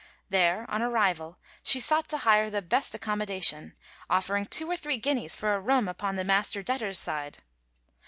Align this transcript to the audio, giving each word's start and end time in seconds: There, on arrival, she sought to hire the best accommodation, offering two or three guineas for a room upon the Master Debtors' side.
There, 0.29 0.65
on 0.67 0.81
arrival, 0.81 1.37
she 1.61 1.79
sought 1.79 2.07
to 2.07 2.17
hire 2.17 2.49
the 2.49 2.63
best 2.63 2.95
accommodation, 2.95 3.75
offering 4.09 4.47
two 4.47 4.67
or 4.67 4.75
three 4.75 4.97
guineas 4.97 5.35
for 5.35 5.53
a 5.53 5.59
room 5.61 5.87
upon 5.87 6.15
the 6.15 6.23
Master 6.23 6.63
Debtors' 6.63 6.97
side. 6.97 7.37